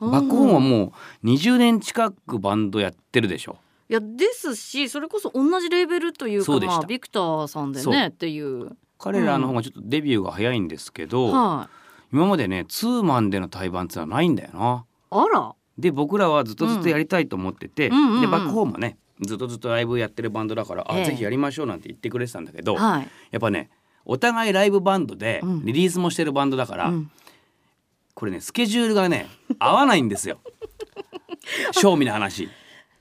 [0.01, 0.93] バックホーンはも
[1.23, 3.59] う20年近くバンドやってるでしょ。
[3.91, 8.77] いやですしそれこそ同じレーベルというかまあビクターさんでねっていう。
[8.99, 11.69] 彼らの方がちょっとデビューが早いんですけど、は
[12.13, 12.15] い。
[12.15, 14.85] 今までねツーマンでの対バンっていうのはないんだよな。
[15.11, 15.55] あら。
[15.79, 17.97] で僕らはずっとずっとやりたいと思ってて、うん。
[17.97, 21.03] うんうんうんでバックホームもねずっとずっとライブやってるバンドだから、ええ。
[21.03, 23.09] あぜひやりましょうなんて言ってくれてたんだけど、はい。
[23.33, 23.71] やっぱね
[24.09, 25.65] お互いライブバンドでうん。
[25.65, 27.11] リリースもしてるバンドだから、うん。
[28.15, 29.29] これねスケジュールがね
[29.61, 30.39] 合わないんですよ。
[31.73, 32.49] 正味な話。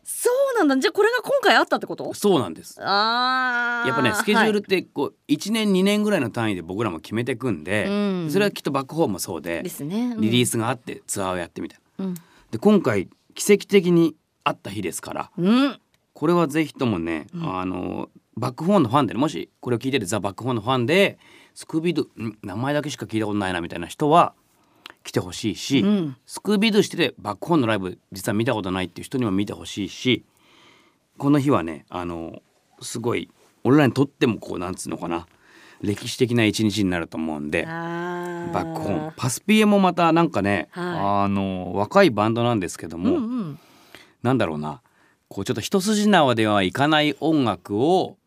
[0.03, 0.77] そうなんだ。
[0.77, 2.13] じゃあこれが今回あったってこと？
[2.13, 2.79] そうなんです。
[2.81, 3.87] あー。
[3.87, 7.91] やっぱねスケジュールはってこう1年2年ぐらいの単位で僕らも決めてくんで、う
[8.27, 8.29] ん。
[8.31, 10.15] それはきっとバックホームもそうでいですね。
[10.19, 12.05] リリーススがあってツアーをやってみたいな。
[12.05, 12.13] うん。
[12.51, 15.79] で今回奇跡的にあった日ですからうん。
[16.13, 17.59] これはぜひともね、うん。
[17.59, 21.17] あのバックホーンのファンでねもしこれを聞いててザ・バックホーンのファンで
[21.55, 22.37] スクービードゥん？
[22.43, 24.33] 名前だけしか聞いたことないなみたいな人は
[25.03, 26.17] 来てほしいし、うん。
[26.25, 30.23] スクービードゥしててバックホーンのライブ実は見たことないっていう人にも見てほしいし
[31.17, 32.41] この日はねあの
[32.81, 33.29] すごい
[33.63, 35.25] 俺らにとってもこうなんつうのかな
[35.81, 37.65] 歴史的な一日になると思うんで。
[37.65, 37.71] バ
[38.53, 39.07] バックホー。
[39.09, 43.59] ンパスピエもまたなんかね、はあの若いバンドなんですけども、うんうん。
[44.23, 44.81] なんだろうな
[45.27, 48.17] こうちょっと一筋縄ではいかない音楽を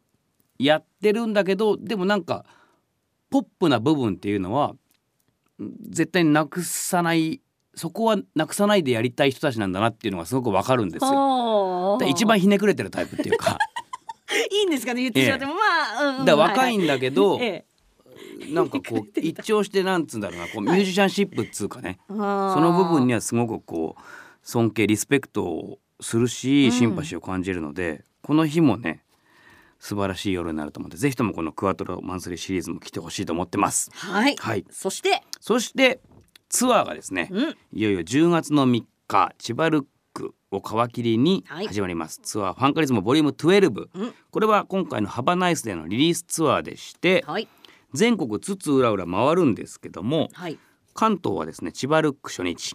[0.65, 2.45] やってるんだけどでもなんか
[3.31, 4.75] ポップな部分っていうのは
[5.63, 7.41] ん絶対になくさない
[7.75, 11.99] そこはなくさないでやりたい人たちなんだなっていうのがすごくわかるんですよ。
[12.09, 13.57] 一番ひねくれてるタイプっていうか。
[14.51, 15.61] いいんですかね言ってしまっても、ま
[15.99, 16.17] あ、うん。
[16.19, 17.65] うんだ若いはんだけど、はえ
[18.53, 24.03] なんかこう一聴してなんつうんだろうなこうミュージシャンシップっつうかね、え、そその部分にはすごくこう
[24.43, 26.73] 尊敬リスペクトをするし、うん。
[26.73, 29.03] シンパシーを感じるのでこの日もね
[29.81, 33.91] 素晴らしい夜になると思ってぜひともこのクワトロマンスリーシリーズも来てほしいと思ってます。
[33.95, 36.01] はい、はい、そして、そして
[36.49, 41.67] ツアーがですねうん、いよいよ10月の3日千葉ルックを皮切りにはい。
[41.67, 44.15] 始まります、ツアーファンカリズムボリューム12、うん。
[44.31, 47.49] これは今回のハバナイスでのリリースツアーでしてはい。
[47.95, 50.59] 全国津々浦々回るんですけどもはい。
[50.93, 52.75] 関東はですね千葉ルック初日。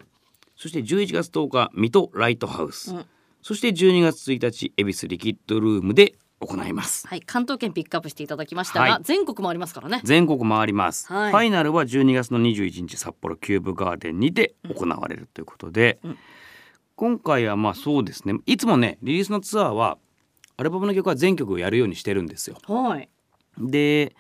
[0.58, 3.06] そして11月10日水戸ライトハウス、うん。
[3.42, 7.08] そして12月1日恵比寿リキッドルームで行います。
[7.08, 9.04] はい関東圏ピックアップしていただきましたが、はい。
[9.04, 10.02] 全国もありますからね。
[10.04, 11.32] 全国回ります、はい。
[11.32, 16.18] ファイナルは12月の21日札幌キューブガーデンにて行われるということで、うん。
[16.96, 18.36] 今回はまあそうですね。
[18.46, 19.98] いつもねリリースのツアーは
[20.58, 22.58] アルバムの曲は全曲をやるようにしてるんですよ。
[22.68, 23.10] はい。
[23.58, 24.16] で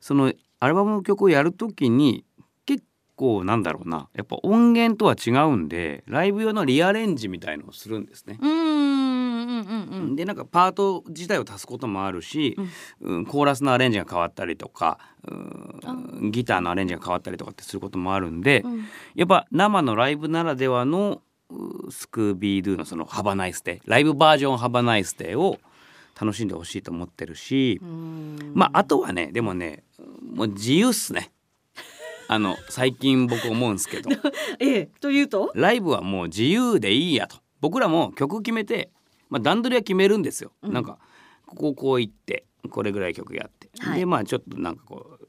[0.00, 2.24] そのアルバムの曲をやるときに
[2.64, 2.84] 結
[3.16, 4.08] 構なんだろうな。
[4.14, 8.38] やっぱ音源とは違うんでライブ用のリアレンジみたいのをするんですね。
[8.40, 9.15] うーん
[9.60, 10.16] うんうんうん。
[10.16, 12.56] でなんかパート自体を足すこともあるし、
[13.00, 13.26] うん。
[13.26, 18.86] コーラスのアレンジが変わったりとかうんギターのアレンジが変わったりとかってすることもあるんで、うん。
[19.14, 25.60] やっぱ生のライブならではのうスクービードゥのその「ハバナイスデー」ライブバージョン「ハバナイスデー」を
[26.20, 27.80] 楽しんでほしいと思ってるし、
[28.54, 29.84] まああとはねでもね
[30.34, 31.30] もう自由っすね。
[32.28, 34.10] あの最近僕思うんですけど。
[34.58, 35.52] ええというと？
[35.54, 37.36] ライブはもう自由でいいやと。
[37.60, 38.90] 僕らも曲決めて、
[39.28, 40.72] まあ、段取りは決めるんですよ、うん。
[40.72, 40.98] なんか
[41.46, 44.00] こここう行ってこれぐらい曲やって、はい。
[44.00, 45.26] でまあちょっとなんかこう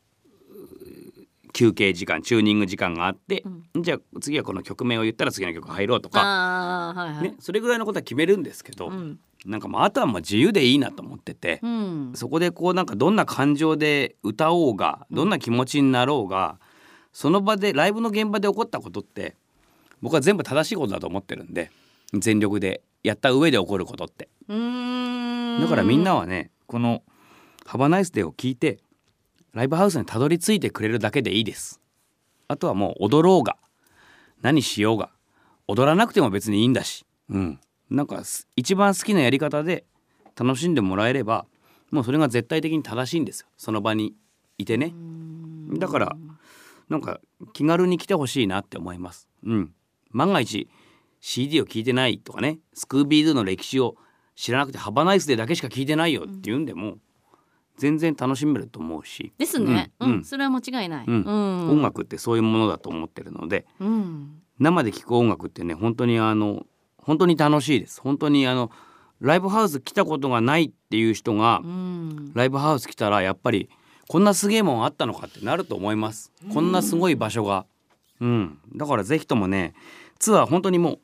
[1.54, 3.44] 休憩時間チューニング時間があって、
[3.80, 9.20] じゃあ次はこの曲名を言ったら次の曲入ろうとか、はいはい、ね、それぐらいのことは決めるんですけど、うん。
[9.46, 12.12] なんかまああとはもう自由でいいなと思ってて、うん。
[12.14, 16.60] そこでこうなんかどんな感情で歌おうがどんな気持ちになろうが、
[17.12, 19.36] その場でライブの現場で起こったことって
[20.02, 21.72] 僕は全部正しいことだと思ってるんで
[22.14, 24.30] 全力でやった上で起こることって。
[24.48, 27.04] だからみんなはねこの
[27.66, 28.80] 「ハバナイスデー」を聞いて
[29.54, 31.82] ライブハウスにたどり着いてくれるだけでいいです。
[32.48, 33.58] あとはもう踊ろうが
[34.42, 35.10] 何しようが
[35.68, 39.86] 踊らなくても別にいいんだし、うん、なんかす一番好きなやり方で
[40.36, 41.46] 楽しんでもらえれば
[41.92, 43.48] もうそれが絶対的に正しいんですよ。
[43.58, 44.14] その場に
[44.58, 44.94] いてね。
[45.78, 46.18] だから
[46.90, 47.20] なんか
[47.54, 49.28] 気軽に来てほしいなって思います。
[49.44, 49.74] うん、
[50.12, 50.70] 万が一
[51.20, 53.96] CD を聞いてないとかねスクービードゥの歴史を
[54.36, 56.98] 知らなくてハバナイスでだけしか聞いてないよっていうんでも、
[57.78, 60.20] 全然楽しめると思うし、ですね、ううん。
[60.20, 60.24] ん。
[60.24, 61.24] それは間違いない、うん。
[61.24, 61.70] うん。
[61.72, 64.42] 音楽ってそういうものだと思ってるのでうん。
[64.60, 66.66] 生で聴く音楽ってね本当にあの
[66.98, 68.02] 本当に楽しいです。
[68.02, 68.72] 本当にあの
[69.20, 72.32] ライブハウス来たことがないっていう人が、うん。
[72.36, 73.70] ライブハウス来たらやっぱり
[74.08, 76.32] こんなすげえもんあったのかってなると思います。
[76.54, 77.66] こんなすごい場所が。
[78.20, 78.60] うん。
[78.76, 79.74] だからぜひともね
[80.20, 81.00] ツアー本当にもううん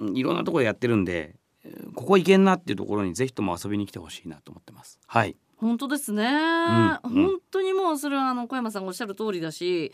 [0.00, 4.98] いろんなところでやってるんでえーここ行けんなっていうところにぜひとも遊びに来てほしいなと思ってます。
[5.06, 5.36] はい。
[5.58, 9.92] 本当ですね、うん本当にもうそれはあの小山さんがおっしゃる通りだし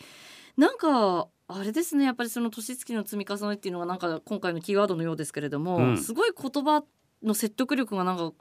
[0.57, 5.99] なんかあれですねやっぱりその年月の積み重ねっていうのがなんか今回のキーワードのようですけれども、うん。
[5.99, 6.85] すごい言葉
[7.23, 8.33] の説得力がなんか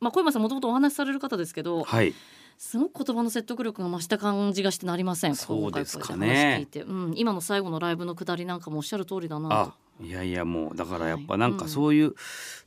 [0.00, 2.12] まあ小山さんもともとお話しされる方ですけどはい。
[2.58, 5.36] すごく言葉の説得力が増した感じがしてなりません。
[5.36, 6.66] そうですかね。
[6.86, 9.54] うん、今の最後のライブの下りなんかもおっしゃる通りだなと。
[9.54, 11.70] あいやいやもうだからやっぱなんかはいうん。
[11.70, 12.12] そういう、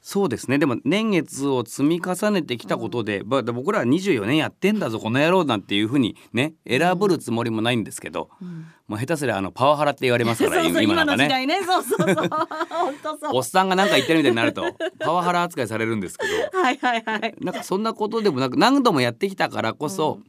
[0.02, 0.58] そうですね。
[0.58, 8.66] でも年月を積み重ねてきたことで、ば僕らは24年やってんだぞこの野郎なんていうふうにね選ぶるつもりもないんですけど、うん。
[8.88, 11.30] もう下手すりゃあのパワハラって言われますから そうそう今今なんかね。
[13.32, 14.64] おっさんが何か言ってるみたいになると
[15.00, 16.60] パワハラ扱いされるんですけど。
[16.60, 17.36] はいはいはい。
[17.40, 20.20] なんかそんなことでもなく何度もやってきたからこそ、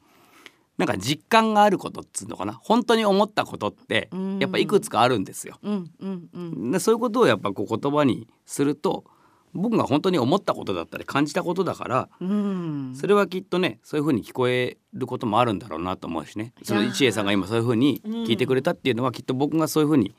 [0.78, 2.54] なんか実感があることっつうのかな。
[2.54, 4.38] 本当に思ったことってうん。
[4.38, 5.58] やっぱいくつかあるんですよ。
[5.62, 6.70] うんうんうん。
[6.70, 9.04] でそういうことをやっぱこう言葉にすると
[9.52, 12.94] 僕が本当に思ったことだったり感じたことだからうん。
[12.96, 16.54] それはきっとねそういう風に聞こえることもあるんだろうなと思うしね。
[16.62, 20.14] その一恵さんが今そういう風に聞いてくれたっていうのはきっと僕がそういう風に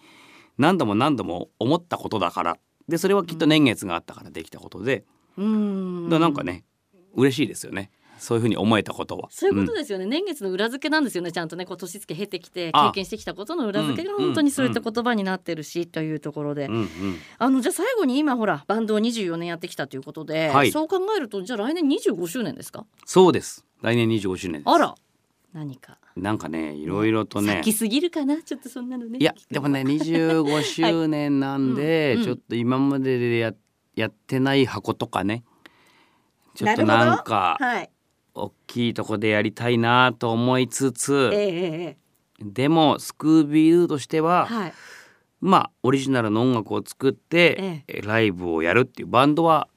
[0.58, 2.58] 何度も何度も思ったことだから。
[2.88, 5.06] でそれはきっと年月があったからできたことで、
[5.38, 6.04] うん。
[6.10, 6.66] だからなんかね
[7.16, 7.90] 嬉しいですよね
[8.22, 9.30] そういう風に思えたことは。
[9.32, 11.32] そういうことですよね、年月の裏付けなんですよね。
[11.32, 12.90] ちゃんとねこう年月経てきてあ。
[12.90, 16.88] 経験してきたことの裏付けがうん本当にそういった言葉になってるし、というところで、うんうん。
[17.40, 20.72] あのじゃあ最後に今ほらバンドを24年やってきたということで、はい。
[20.72, 22.86] そう考えるとじゃあ来年25周年ですか？
[23.06, 23.66] そうです。
[23.82, 24.70] 来年25周年です。
[24.70, 24.94] あら。
[25.54, 25.98] 何か。
[26.16, 27.54] なんかねいろいろとね。
[27.56, 28.44] 先すぎるかな？
[28.44, 29.18] ちょっとそんなのね。
[29.20, 32.26] いやでもね25周年なんで、う んうん。
[32.26, 33.54] ちょっと今まででや
[33.96, 35.44] やってない箱とかね。
[36.54, 37.16] ちょっとなるほど。
[37.16, 37.90] なんかはい
[38.34, 41.98] 大きいとこでやりたいなと思いつえつえええ
[42.44, 44.74] でもスクービードゥとしては、はい。
[45.39, 49.67] まあオリジナルの音楽を作って、えライブをやるっていうバンドは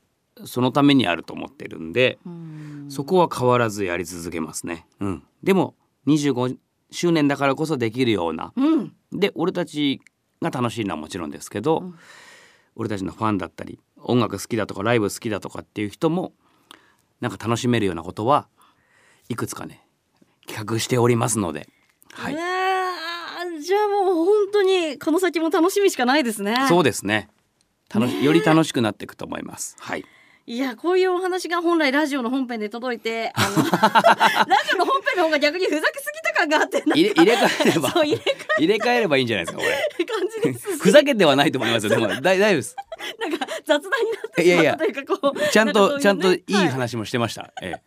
[0.45, 2.87] そのためにあると思ってるんで、うん。
[2.89, 4.87] そこは変わらずやり続けますね。
[5.01, 5.75] うん、でも
[6.07, 6.57] 25
[6.91, 8.93] 周年だからこそできるようなうん。
[9.13, 10.01] で俺たち
[10.43, 11.95] が楽しいのはもちろんですけど、うん。
[12.77, 16.33] 俺たちのファンだったり音楽好きだとかライブ好きだとかっていう人も
[17.25, 18.49] なんか楽しめるようなことは
[19.31, 19.83] いくつかね
[20.47, 21.67] 企画しておりますので、
[22.13, 22.35] はい、
[23.63, 26.55] じゃあもう本当にこの先も楽しみしかないですね。
[26.69, 27.31] そうですね。
[27.93, 29.75] 楽しより楽しくなっていくと思います。
[29.81, 30.05] はい、
[30.47, 33.57] いやこういうお話が本来ラジオの本編で届いてあの
[34.47, 40.05] ラジオの本編の方が逆にふざけすぎた感があって入れ 入れ替えれば入れ替えればいいんじゃないですかこれ。
[40.05, 42.77] 感じですしふざけてはないと思いますよでも大大丈夫です。
[43.19, 47.53] なんか雑談になってしまったというかこうちゃんと、なかちゃんといいは話もしてました。
[47.63, 47.83] ええ、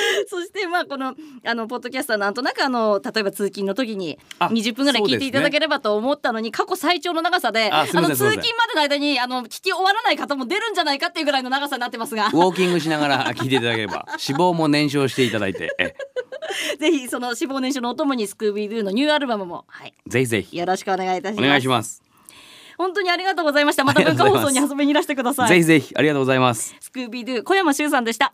[0.28, 12.26] そしてまあこのあのポッドキャスターなんとなくあの例えば通勤の時にあ20分ぐらい聞いていただければと思ったのに、過去最長の長さであの通勤までの間にあの聞き終わらない方も出るんじゃないかっていうぐらいの長さになってますが。
[12.26, 14.06] ウォーキングしながら聞いていただければ。
[14.26, 15.94] 脂肪も燃焼していただいて、え
[16.74, 19.94] え、ぜひその脂肪燃焼のお供にスクービードゥのニューアルバムもはい。
[20.06, 20.56] ぜひぜひ。
[20.56, 21.48] よろしくお願いいたしおます。
[21.48, 22.02] 願いします。
[22.78, 23.84] 本当にありがとうございました。
[23.84, 25.48] また文化放送に遊びにいらしてください。
[25.50, 25.94] ぜひぜひ。
[25.94, 26.74] ありがとうございます。
[26.80, 28.32] スクービードゥ小山修さんでした